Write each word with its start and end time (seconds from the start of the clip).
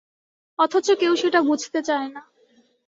অথচ 0.59 0.87
কেউ 0.99 1.13
সেটা 1.15 1.39
বুঝতে 1.41 1.79
চায় 1.83 2.07
না। 2.07 2.21